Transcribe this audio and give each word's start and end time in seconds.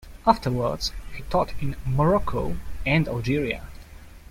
Afterwards, 0.25 0.93
he 1.15 1.21
taught 1.29 1.53
in 1.61 1.75
Morocco 1.85 2.57
and 2.87 3.07
Algeria. 3.07 3.67